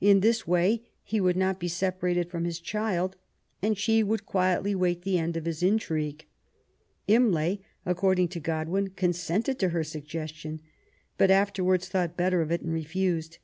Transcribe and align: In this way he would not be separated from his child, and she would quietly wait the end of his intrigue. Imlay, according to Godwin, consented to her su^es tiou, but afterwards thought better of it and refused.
In 0.00 0.18
this 0.18 0.48
way 0.48 0.82
he 1.04 1.20
would 1.20 1.36
not 1.36 1.60
be 1.60 1.68
separated 1.68 2.28
from 2.28 2.44
his 2.44 2.58
child, 2.58 3.14
and 3.62 3.78
she 3.78 4.02
would 4.02 4.26
quietly 4.26 4.74
wait 4.74 5.02
the 5.02 5.16
end 5.16 5.36
of 5.36 5.44
his 5.44 5.62
intrigue. 5.62 6.24
Imlay, 7.06 7.60
according 7.86 8.26
to 8.30 8.40
Godwin, 8.40 8.88
consented 8.88 9.60
to 9.60 9.68
her 9.68 9.82
su^es 9.84 10.08
tiou, 10.32 10.58
but 11.16 11.30
afterwards 11.30 11.88
thought 11.88 12.16
better 12.16 12.42
of 12.42 12.50
it 12.50 12.62
and 12.62 12.72
refused. 12.72 13.38